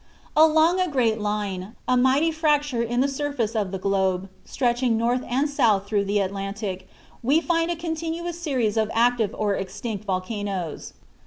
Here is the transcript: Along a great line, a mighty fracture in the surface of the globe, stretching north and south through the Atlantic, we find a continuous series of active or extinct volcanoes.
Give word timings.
Along 0.35 0.79
a 0.79 0.87
great 0.87 1.19
line, 1.21 1.75
a 1.87 1.95
mighty 1.95 2.31
fracture 2.31 2.81
in 2.81 3.01
the 3.01 3.07
surface 3.07 3.55
of 3.55 3.69
the 3.69 3.77
globe, 3.77 4.29
stretching 4.45 4.97
north 4.97 5.21
and 5.29 5.47
south 5.47 5.85
through 5.85 6.05
the 6.05 6.17
Atlantic, 6.17 6.87
we 7.21 7.39
find 7.39 7.69
a 7.69 7.75
continuous 7.75 8.41
series 8.41 8.77
of 8.77 8.89
active 8.95 9.35
or 9.37 9.53
extinct 9.53 10.05
volcanoes. 10.05 10.93